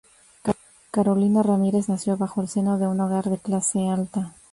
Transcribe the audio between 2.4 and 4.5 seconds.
el seno de un hogar de clase alta.